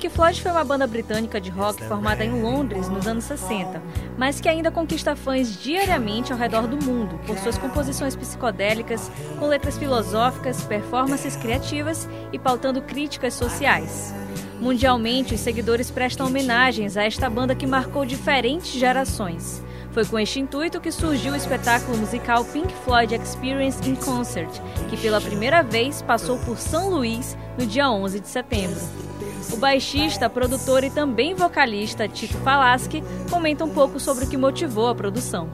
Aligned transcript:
Pink 0.00 0.14
Floyd 0.14 0.40
foi 0.40 0.50
uma 0.50 0.64
banda 0.64 0.86
britânica 0.86 1.38
de 1.38 1.50
rock 1.50 1.84
formada 1.84 2.24
em 2.24 2.40
Londres 2.42 2.88
nos 2.88 3.06
anos 3.06 3.24
60, 3.24 3.82
mas 4.16 4.40
que 4.40 4.48
ainda 4.48 4.70
conquista 4.70 5.14
fãs 5.14 5.62
diariamente 5.62 6.32
ao 6.32 6.38
redor 6.38 6.66
do 6.66 6.82
mundo 6.82 7.20
por 7.26 7.36
suas 7.36 7.58
composições 7.58 8.16
psicodélicas, 8.16 9.10
com 9.38 9.46
letras 9.46 9.76
filosóficas, 9.76 10.64
performances 10.64 11.36
criativas 11.36 12.08
e 12.32 12.38
pautando 12.38 12.80
críticas 12.80 13.34
sociais. 13.34 14.14
Mundialmente, 14.58 15.34
os 15.34 15.40
seguidores 15.40 15.90
prestam 15.90 16.28
homenagens 16.28 16.96
a 16.96 17.04
esta 17.04 17.28
banda 17.28 17.54
que 17.54 17.66
marcou 17.66 18.06
diferentes 18.06 18.72
gerações. 18.72 19.62
Foi 19.92 20.06
com 20.06 20.18
este 20.18 20.40
intuito 20.40 20.80
que 20.80 20.90
surgiu 20.90 21.34
o 21.34 21.36
espetáculo 21.36 21.98
musical 21.98 22.42
Pink 22.46 22.72
Floyd 22.86 23.14
Experience 23.14 23.86
in 23.86 23.96
Concert, 23.96 24.62
que 24.88 24.96
pela 24.96 25.20
primeira 25.20 25.62
vez 25.62 26.00
passou 26.00 26.38
por 26.38 26.56
São 26.56 26.88
Luís 26.88 27.36
no 27.58 27.66
dia 27.66 27.90
11 27.90 28.18
de 28.18 28.28
setembro. 28.28 29.09
O 29.52 29.56
baixista, 29.56 30.28
produtor 30.28 30.84
e 30.84 30.90
também 30.90 31.34
vocalista 31.34 32.06
Tito 32.06 32.36
Falaschi 32.38 33.02
comenta 33.30 33.64
um 33.64 33.72
pouco 33.72 33.98
sobre 33.98 34.24
o 34.24 34.28
que 34.28 34.36
motivou 34.36 34.88
a 34.88 34.94
produção. 34.94 35.50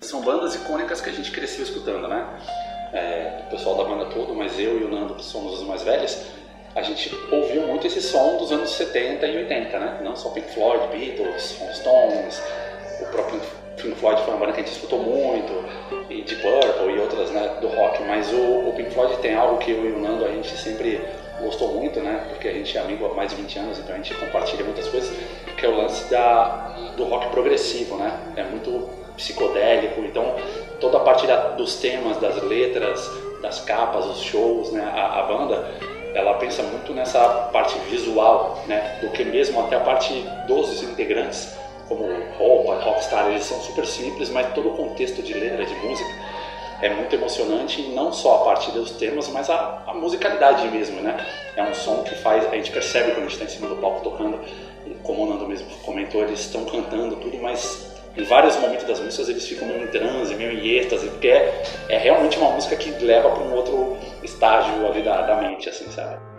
São 0.00 0.22
bandas 0.22 0.54
icônicas 0.54 1.00
que 1.00 1.10
a 1.10 1.12
gente 1.12 1.30
cresceu 1.30 1.64
escutando, 1.64 2.06
né? 2.06 2.26
É, 2.92 3.42
o 3.46 3.50
pessoal 3.50 3.76
da 3.76 3.84
banda 3.84 4.06
todo, 4.06 4.34
mas 4.34 4.58
eu 4.58 4.80
e 4.80 4.84
o 4.84 4.88
Nando, 4.88 5.14
que 5.14 5.24
somos 5.24 5.60
os 5.60 5.66
mais 5.66 5.82
velhos, 5.82 6.16
a 6.74 6.82
gente 6.82 7.14
ouviu 7.30 7.66
muito 7.66 7.86
esse 7.86 8.00
som 8.00 8.36
dos 8.36 8.52
anos 8.52 8.70
70 8.70 9.26
e 9.26 9.36
80, 9.38 9.78
né? 9.78 10.00
Não 10.02 10.14
só 10.14 10.30
Pink 10.30 10.52
Floyd, 10.52 10.96
Beatles, 10.96 11.58
Stones, 11.74 12.42
o 13.00 13.06
próprio 13.06 13.40
Pink 13.76 13.96
Floyd 13.96 14.22
foi 14.22 14.34
uma 14.34 14.40
banda 14.40 14.52
que 14.52 14.60
a 14.60 14.64
gente 14.64 14.72
escutou 14.72 15.00
muito, 15.00 15.52
e 16.08 16.22
Deep 16.22 16.40
Purple 16.40 16.94
e 16.94 16.98
outras 16.98 17.30
né, 17.30 17.58
do 17.60 17.68
rock, 17.68 18.02
mas 18.04 18.32
o, 18.32 18.68
o 18.68 18.72
Pink 18.76 18.90
Floyd 18.90 19.16
tem 19.18 19.34
algo 19.34 19.58
que 19.58 19.70
eu 19.70 19.84
e 19.84 19.92
o 19.92 19.98
Nando 19.98 20.24
a 20.24 20.28
gente 20.28 20.56
sempre 20.56 21.00
gostou 21.44 21.68
muito, 21.68 22.00
né? 22.00 22.26
Porque 22.28 22.48
a 22.48 22.52
gente 22.52 22.76
é 22.76 22.80
amigo 22.80 23.06
há 23.06 23.14
mais 23.14 23.30
de 23.30 23.36
20 23.36 23.58
anos, 23.58 23.78
então 23.78 23.94
a 23.94 23.98
gente 23.98 24.14
compartilha 24.14 24.64
muitas 24.64 24.88
coisas, 24.88 25.14
que 25.56 25.64
é 25.64 25.68
o 25.68 25.76
lance 25.76 26.10
da, 26.10 26.92
do 26.96 27.04
rock 27.04 27.28
progressivo, 27.28 27.96
né? 27.96 28.18
É 28.36 28.42
muito 28.42 28.88
psicodélico, 29.16 30.00
então 30.00 30.34
toda 30.80 30.98
a 30.98 31.00
parte 31.00 31.26
da, 31.26 31.50
dos 31.50 31.76
temas, 31.76 32.16
das 32.18 32.42
letras, 32.42 33.08
das 33.40 33.60
capas, 33.60 34.06
os 34.06 34.20
shows, 34.20 34.72
né? 34.72 34.82
A, 34.82 35.20
a, 35.20 35.22
banda, 35.24 35.70
ela 36.14 36.34
pensa 36.34 36.62
muito 36.62 36.92
nessa 36.92 37.20
parte 37.52 37.78
visual, 37.90 38.62
né? 38.66 38.98
Do 39.00 39.10
que 39.10 39.24
mesmo 39.24 39.60
até 39.60 39.76
a 39.76 39.80
parte 39.80 40.12
dos 40.46 40.82
integrantes, 40.82 41.54
como 41.88 42.04
roupa, 42.38 42.80
rockstar, 42.82 43.28
eles 43.28 43.44
são 43.44 43.60
super 43.60 43.86
simples, 43.86 44.30
mas 44.30 44.52
todo 44.54 44.70
o 44.70 44.76
contexto 44.76 45.22
de 45.22 45.34
letra, 45.34 45.64
de 45.64 45.74
música, 45.74 46.10
é 46.80 46.88
muito 46.88 47.14
emocionante, 47.14 47.82
não 47.88 48.12
só 48.12 48.36
a 48.36 48.44
partir 48.44 48.72
dos 48.72 48.92
temas, 48.92 49.28
mas 49.28 49.48
a, 49.48 49.82
a, 49.86 49.94
musicalidade 49.94 50.68
mesmo, 50.68 51.00
né? 51.00 51.16
É 51.56 51.62
um 51.62 51.74
som 51.74 52.02
que 52.02 52.14
faz, 52.16 52.46
a 52.46 52.56
gente 52.56 52.70
percebe 52.70 53.12
quando 53.12 53.18
a 53.18 53.28
gente 53.28 53.32
está 53.32 53.44
em 53.44 53.48
cima 53.48 53.68
do 53.68 53.76
palco 53.76 54.02
tocando, 54.02 54.38
como 55.02 55.24
o 55.24 55.26
Nando 55.26 55.46
mesmo 55.46 55.68
comentou, 55.84 56.22
eles 56.22 56.40
estão 56.40 56.64
cantando 56.64 57.16
tudo, 57.16 57.38
mas 57.40 57.92
em 58.16 58.22
vários 58.24 58.56
momentos 58.56 58.86
das 58.86 59.00
músicas 59.00 59.28
eles 59.28 59.46
ficam 59.46 59.66
meio 59.66 59.84
em 59.84 59.86
transe, 59.88 60.34
meio 60.34 60.52
em 60.52 60.78
êxtase, 60.78 61.08
porque 61.08 61.28
é, 61.28 61.62
é 61.88 61.98
realmente 61.98 62.38
uma 62.38 62.50
música 62.50 62.76
que 62.76 62.90
leva 63.04 63.30
para 63.30 63.42
um 63.42 63.54
outro 63.54 63.96
estágio 64.22 64.86
ali 64.86 65.02
da, 65.02 65.22
da 65.22 65.36
mente, 65.36 65.68
assim, 65.68 65.90
sabe? 65.90 66.33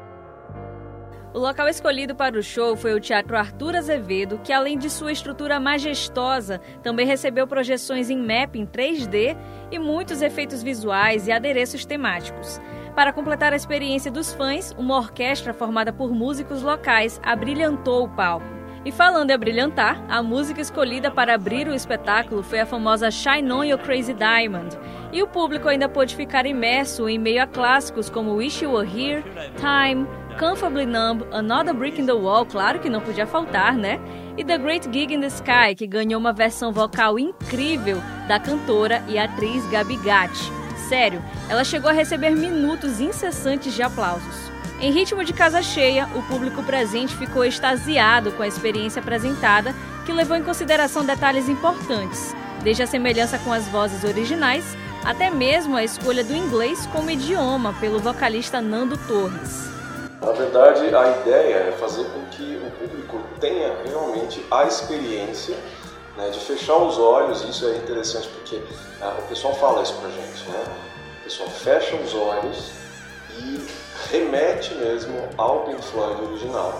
O 1.36 1.38
local 1.38 1.68
escolhido 1.68 2.16
para 2.16 2.40
o 2.40 2.42
show 2.42 2.78
foi 2.78 2.94
o 2.94 3.00
Teatro 3.00 3.36
Arthur 3.36 3.76
Azevedo, 3.76 4.40
que 4.42 4.54
além 4.54 4.78
de 4.78 4.90
sua 4.90 5.12
estrutura 5.12 5.60
majestosa, 5.60 6.62
também 6.82 7.06
recebeu 7.06 7.46
projeções 7.46 8.10
em 8.10 8.18
mapping 8.18 8.66
3D 8.66 9.36
e 9.70 9.78
muitos 9.78 10.22
efeitos 10.22 10.64
visuais 10.64 11.28
e 11.28 11.34
adereços 11.34 11.84
temáticos. 11.84 12.62
Para 12.96 13.12
completar 13.12 13.52
a 13.52 13.58
experiência 13.58 14.10
dos 14.10 14.34
fãs, 14.34 14.74
uma 14.78 14.96
orquestra 14.96 15.54
formada 15.54 15.92
por 15.92 16.10
músicos 16.14 16.62
locais 16.62 17.20
abrilhantou 17.22 18.06
o 18.06 18.10
palco. 18.10 18.56
E 18.86 18.92
falando 18.92 19.32
em 19.32 19.38
brilhantar, 19.38 20.06
a 20.08 20.24
música 20.24 20.62
escolhida 20.62 21.12
para 21.12 21.34
abrir 21.34 21.68
o 21.68 21.74
espetáculo 21.74 22.44
foi 22.44 22.62
a 22.62 22.66
famosa 22.66 23.12
Shine 23.12 23.52
On 23.52 23.64
Your 23.64 23.80
Crazy 23.80 24.14
Diamond. 24.14 24.78
E 25.12 25.22
o 25.22 25.28
público 25.28 25.68
ainda 25.68 25.90
pôde 25.90 26.16
ficar 26.16 26.46
imerso 26.46 27.10
em 27.10 27.18
meio 27.18 27.42
a 27.42 27.48
clássicos 27.48 28.10
como 28.10 28.36
Wish 28.36 28.64
You 28.64 28.74
Were 28.74 28.88
Here, 28.88 29.24
Time, 29.58 30.08
Comfortably 30.38 30.86
Numb, 30.86 31.24
Another 31.32 31.74
Brick 31.74 31.98
in 31.98 32.06
the 32.06 32.14
Wall, 32.14 32.46
claro 32.46 32.80
que 32.80 32.90
não 32.90 33.00
podia 33.00 33.26
faltar, 33.26 33.74
né? 33.74 34.00
E 34.38 34.44
The 34.44 34.58
Great 34.58 34.90
Gig 34.92 35.14
in 35.14 35.22
the 35.22 35.28
Sky, 35.28 35.74
que 35.78 35.88
ganhou 35.88 36.20
uma 36.20 36.34
versão 36.34 36.74
vocal 36.74 37.18
incrível 37.18 38.02
da 38.28 38.38
cantora 38.38 39.02
e 39.08 39.18
atriz 39.18 39.66
Gabi 39.68 39.96
Gatti. 39.98 40.52
Sério, 40.90 41.24
ela 41.48 41.64
chegou 41.64 41.90
a 41.90 41.94
receber 41.94 42.32
minutos 42.32 43.00
incessantes 43.00 43.74
de 43.74 43.82
aplausos. 43.82 44.52
Em 44.82 44.92
ritmo 44.92 45.24
de 45.24 45.32
casa 45.32 45.64
cheia, 45.64 46.06
o 46.14 46.22
público 46.24 46.62
presente 46.64 47.16
ficou 47.16 47.46
extasiado 47.46 48.34
com 48.34 48.44
a 48.44 48.48
experiência 48.48 49.02
apresentada, 49.02 49.74
que 50.06 50.12
levou 50.12 50.36
em 50.36 50.44
consideração 50.44 51.06
detalhes 51.06 51.48
importantes, 51.48 52.36
desde 52.62 52.84
a 52.84 52.88
semelhança 52.88 53.40
com 53.40 53.54
as 53.54 53.70
vozes 53.70 54.04
originais, 54.04 54.76
até 55.06 55.30
mesmo 55.30 55.78
a 55.78 55.84
escolha 55.84 56.26
do 56.26 56.36
inglês 56.36 56.86
como 56.88 57.10
idioma 57.10 57.74
pelo 57.80 58.00
vocalista 58.00 58.60
Nando 58.60 58.98
Torres. 59.08 59.75
Na 60.26 60.32
verdade, 60.32 60.96
a 60.96 61.20
ideia 61.22 61.56
é 61.56 61.72
fazer 61.74 62.04
com 62.06 62.26
que 62.32 62.58
o 62.58 62.72
público 62.72 63.20
tenha 63.40 63.78
realmente 63.86 64.44
a 64.50 64.64
experiência 64.64 65.56
né, 66.18 66.32
de 66.32 66.40
fechar 66.40 66.78
os 66.78 66.98
olhos. 66.98 67.44
Isso 67.44 67.68
é 67.68 67.78
interessante 67.78 68.28
porque 68.30 68.60
ah, 69.02 69.16
o 69.20 69.22
pessoal 69.28 69.54
fala 69.54 69.84
isso 69.84 69.94
pra 69.94 70.10
gente, 70.10 70.50
né? 70.50 70.64
O 71.20 71.24
pessoal 71.26 71.48
fecha 71.50 71.96
os 71.96 72.16
olhos 72.16 72.72
e 73.38 73.68
remete 74.10 74.74
mesmo 74.74 75.30
ao 75.38 75.60
Pink 75.60 75.84
Floyd 75.84 76.20
original. 76.24 76.74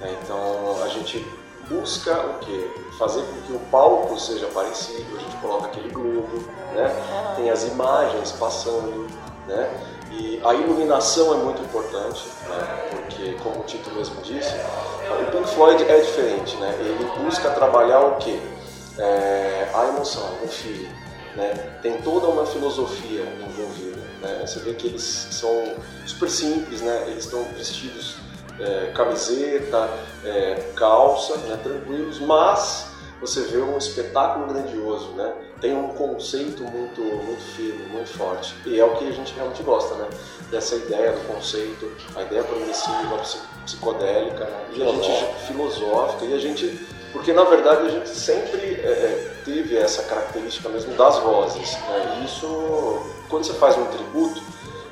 Né? 0.00 0.16
Então 0.22 0.80
a 0.84 0.86
gente 0.86 1.26
busca 1.68 2.14
o 2.14 2.38
que? 2.38 2.70
Fazer 2.98 3.22
com 3.22 3.40
que 3.46 3.52
o 3.52 3.58
palco 3.70 4.16
seja 4.20 4.46
parecido, 4.46 5.16
a 5.16 5.20
gente 5.20 5.36
coloca 5.38 5.66
aquele 5.66 5.88
globo, 5.88 6.44
né? 6.72 7.34
tem 7.34 7.50
as 7.50 7.64
imagens 7.64 8.30
passando, 8.32 9.08
né? 9.48 9.70
E 10.12 10.40
a 10.44 10.52
iluminação 10.54 11.32
é 11.32 11.36
muito 11.38 11.62
importante, 11.62 12.22
né? 12.46 12.88
porque, 12.90 13.32
como 13.42 13.60
o 13.60 13.64
Tito 13.64 13.90
mesmo 13.92 14.20
disse, 14.20 14.54
o 15.10 15.30
Pink 15.30 15.48
Floyd 15.54 15.82
é 15.84 16.00
diferente. 16.00 16.54
Né? 16.56 16.76
Ele 16.80 17.24
busca 17.24 17.50
trabalhar 17.50 18.00
o 18.00 18.16
quê? 18.16 18.38
É, 18.98 19.70
a 19.72 19.86
emoção, 19.86 20.28
o 20.44 20.48
feeling. 20.48 20.90
Né? 21.34 21.54
Tem 21.80 21.96
toda 22.02 22.26
uma 22.26 22.44
filosofia 22.44 23.22
envolvida. 23.40 24.02
Né? 24.20 24.44
Você 24.46 24.58
vê 24.60 24.74
que 24.74 24.86
eles 24.86 25.02
são 25.02 25.74
super 26.06 26.28
simples, 26.28 26.82
né? 26.82 27.04
eles 27.06 27.24
estão 27.24 27.42
vestidos 27.56 28.16
é, 28.60 28.92
camiseta, 28.94 29.88
é, 30.24 30.72
calça, 30.76 31.38
né? 31.38 31.58
tranquilos, 31.62 32.20
mas 32.20 32.91
você 33.22 33.42
vê 33.42 33.58
um 33.58 33.78
espetáculo 33.78 34.52
grandioso, 34.52 35.12
né? 35.12 35.32
Tem 35.60 35.74
um 35.74 35.88
conceito 35.94 36.64
muito, 36.64 37.00
muito 37.00 37.42
firme, 37.54 37.86
muito 37.86 38.10
forte. 38.10 38.54
E 38.66 38.78
é 38.78 38.84
o 38.84 38.96
que 38.96 39.06
a 39.06 39.12
gente 39.12 39.32
realmente 39.32 39.62
gosta, 39.62 39.94
né? 39.94 40.08
Dessa 40.50 40.74
ideia 40.74 41.12
do 41.12 41.20
conceito, 41.32 41.90
a 42.16 42.22
ideia 42.22 42.42
progressiva, 42.42 43.22
psicodélica, 43.64 44.44
né? 44.44 44.66
e 44.74 44.82
a 44.82 44.86
gente 44.86 45.46
filosófica, 45.46 46.24
e 46.24 46.34
a 46.34 46.38
gente 46.38 46.86
porque 47.12 47.32
na 47.32 47.44
verdade 47.44 47.86
a 47.86 47.90
gente 47.90 48.08
sempre 48.08 48.74
é, 48.82 48.88
é, 48.88 49.34
teve 49.44 49.76
essa 49.76 50.02
característica 50.02 50.68
mesmo 50.68 50.94
das 50.94 51.18
vozes. 51.18 51.72
Né? 51.72 52.18
E 52.20 52.24
isso, 52.24 53.06
quando 53.28 53.44
você 53.44 53.52
faz 53.54 53.76
um 53.76 53.84
tributo, 53.86 54.42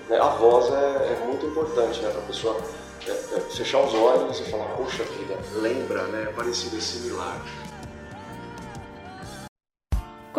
né, 0.08 0.20
a 0.20 0.28
voz 0.28 0.70
é, 0.70 1.14
é 1.14 1.22
muito 1.26 1.46
importante 1.46 2.00
né, 2.00 2.10
para 2.10 2.20
a 2.20 2.24
pessoa 2.24 2.60
é, 3.08 3.10
é, 3.10 3.40
fechar 3.50 3.80
os 3.80 3.94
olhos 3.94 4.38
e 4.38 4.44
falar, 4.50 4.66
poxa 4.76 5.02
vida, 5.04 5.36
lembra, 5.54 6.02
né? 6.08 6.28
É 6.28 6.32
parecido, 6.32 6.76
é 6.76 6.80
similar. 6.80 7.40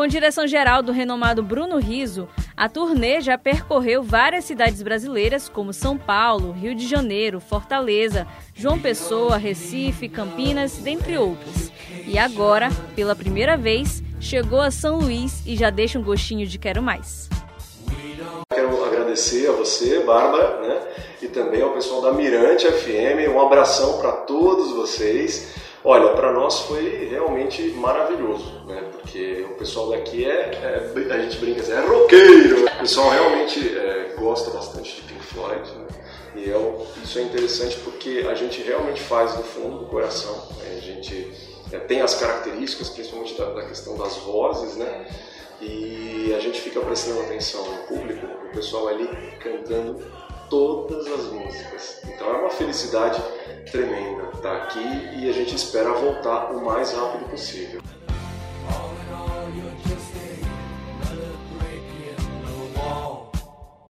Com 0.01 0.07
direção 0.07 0.48
geral 0.48 0.81
do 0.81 0.92
renomado 0.92 1.44
Bruno 1.44 1.77
Riso, 1.77 2.27
a 2.57 2.68
turnê 2.68 3.21
já 3.21 3.38
percorreu 3.38 4.01
várias 4.01 4.45
cidades 4.45 4.81
brasileiras 4.81 5.48
como 5.48 5.71
São 5.71 5.95
Paulo, 5.95 6.51
Rio 6.53 6.74
de 6.74 6.88
Janeiro, 6.88 7.39
Fortaleza, 7.39 8.25
João 8.51 8.80
Pessoa, 8.80 9.38
Recife, 9.38 10.09
Campinas, 10.09 10.77
dentre 10.77 11.19
outras. 11.19 11.71
E 12.07 12.18
agora, 12.18 12.69
pela 12.95 13.15
primeira 13.15 13.56
vez, 13.56 14.01
chegou 14.19 14.59
a 14.59 14.71
São 14.71 14.98
Luís 14.98 15.44
e 15.45 15.56
já 15.56 15.69
deixa 15.69 16.00
um 16.00 16.03
gostinho 16.03 16.48
de 16.48 16.57
quero 16.57 16.81
mais. 16.81 17.30
Quero 18.51 18.83
agradecer 18.83 19.50
a 19.50 19.51
você, 19.51 20.00
Bárbara, 20.00 20.62
né? 20.62 20.81
e 21.21 21.27
também 21.27 21.62
ao 21.62 21.74
pessoal 21.74 22.01
da 22.01 22.12
Mirante 22.12 22.65
FM. 22.65 23.30
Um 23.31 23.39
abração 23.39 24.00
para 24.00 24.13
todos 24.13 24.71
vocês. 24.71 25.53
Olha, 25.83 26.10
para 26.10 26.31
nós 26.31 26.60
foi 26.62 27.07
realmente 27.10 27.63
maravilhoso, 27.72 28.63
né? 28.68 28.83
Porque 28.92 29.45
o 29.50 29.56
pessoal 29.56 29.89
daqui 29.89 30.25
é, 30.25 30.51
é 30.54 31.13
a 31.13 31.18
gente 31.19 31.38
brinca 31.38 31.62
assim, 31.62 31.72
é 31.72 31.80
roqueiro. 31.80 32.66
O 32.66 32.80
pessoal 32.80 33.10
realmente 33.10 33.78
é, 33.78 34.13
gosta 34.18 34.51
bastante 34.51 34.95
de 34.95 35.01
Pink 35.01 35.24
Floyd, 35.25 35.72
né? 35.72 35.88
E 36.36 36.51
é, 36.51 37.04
isso 37.04 37.18
é 37.18 37.24
interessante 37.24 37.78
porque 37.78 38.25
a 38.30 38.36
gente 38.36 38.62
realmente 38.62 39.01
faz 39.01 39.33
do 39.33 39.44
fundo 39.44 39.80
do 39.80 39.86
coração. 39.86 40.36
Né? 40.60 40.78
A 40.78 40.81
gente 40.81 41.33
é, 41.72 41.80
tem 41.80 42.01
as 42.01 42.13
características, 42.13 42.89
principalmente 42.89 43.36
da, 43.36 43.45
da, 43.51 43.66
questão 43.66 43.98
das 43.98 44.18
vozes, 44.18 44.77
né? 44.77 45.07
E 45.60 46.34
a 46.36 46.39
gente 46.39 46.62
fica 46.62 46.80
prestando 46.80 47.22
atenção 47.22 47.63
no 47.66 47.77
público, 47.88 48.25
o 48.25 48.50
pessoal 48.51 48.88
ali 48.88 49.07
cantando 49.39 50.00
todas 50.51 51.07
as 51.07 51.31
músicas. 51.31 52.01
Então 52.03 52.27
é 52.27 52.38
uma 52.38 52.50
felicidade 52.50 53.24
tremenda 53.71 54.30
estar 54.33 54.57
aqui 54.57 54.83
e 55.18 55.30
a 55.30 55.31
gente 55.31 55.56
espera 55.56 55.94
voltar 55.94 56.51
o 56.51 56.63
mais 56.65 56.92
rápido 56.92 57.30
possível. 57.30 57.81